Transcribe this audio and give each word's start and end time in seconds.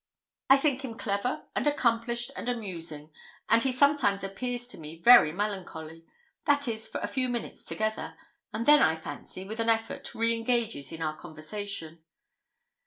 'I 0.49 0.57
think 0.57 0.81
him 0.83 0.95
clever 0.97 1.43
and 1.55 1.67
accomplished, 1.67 2.31
and 2.35 2.49
amusing; 2.49 3.11
but 3.47 3.61
he 3.61 3.71
sometimes 3.71 4.23
appears 4.23 4.67
to 4.69 4.79
me 4.79 4.99
very 4.99 5.31
melancholy 5.31 6.07
that 6.45 6.67
is, 6.67 6.87
for 6.87 6.99
a 7.01 7.07
few 7.07 7.29
minutes 7.29 7.65
together 7.67 8.17
and 8.51 8.65
then, 8.65 8.81
I 8.81 8.95
fancy, 8.99 9.45
with 9.45 9.59
an 9.59 9.69
effort, 9.69 10.15
re 10.15 10.33
engages 10.35 10.91
in 10.91 11.03
our 11.03 11.15
conversation.' 11.15 12.03